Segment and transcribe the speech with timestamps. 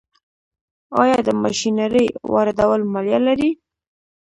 [1.01, 3.49] آیا د ماشینرۍ واردول مالیه لري؟